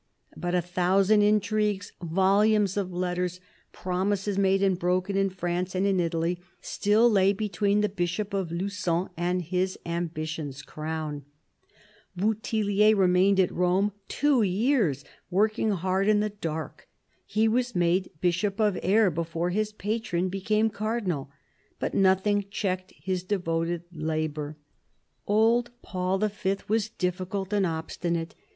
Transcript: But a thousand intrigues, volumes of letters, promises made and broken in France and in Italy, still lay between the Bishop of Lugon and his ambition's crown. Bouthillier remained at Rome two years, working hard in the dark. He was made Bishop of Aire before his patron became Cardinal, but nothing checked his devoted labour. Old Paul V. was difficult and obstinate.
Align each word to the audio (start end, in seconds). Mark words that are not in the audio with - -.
But 0.35 0.55
a 0.55 0.63
thousand 0.63 1.21
intrigues, 1.21 1.91
volumes 2.01 2.75
of 2.75 2.91
letters, 2.91 3.39
promises 3.71 4.35
made 4.35 4.63
and 4.63 4.79
broken 4.79 5.15
in 5.15 5.29
France 5.29 5.75
and 5.75 5.85
in 5.85 5.99
Italy, 5.99 6.39
still 6.59 7.07
lay 7.07 7.33
between 7.33 7.81
the 7.81 7.87
Bishop 7.87 8.33
of 8.33 8.51
Lugon 8.51 9.11
and 9.15 9.43
his 9.43 9.77
ambition's 9.85 10.63
crown. 10.63 11.23
Bouthillier 12.17 12.95
remained 12.97 13.39
at 13.39 13.51
Rome 13.51 13.91
two 14.07 14.41
years, 14.41 15.05
working 15.29 15.69
hard 15.69 16.07
in 16.07 16.19
the 16.19 16.31
dark. 16.31 16.87
He 17.27 17.47
was 17.47 17.75
made 17.75 18.09
Bishop 18.21 18.59
of 18.59 18.79
Aire 18.81 19.11
before 19.11 19.51
his 19.51 19.71
patron 19.71 20.29
became 20.29 20.71
Cardinal, 20.71 21.29
but 21.77 21.93
nothing 21.93 22.45
checked 22.49 22.91
his 22.97 23.21
devoted 23.21 23.83
labour. 23.91 24.57
Old 25.27 25.69
Paul 25.83 26.17
V. 26.17 26.55
was 26.67 26.89
difficult 26.89 27.53
and 27.53 27.67
obstinate. 27.67 28.33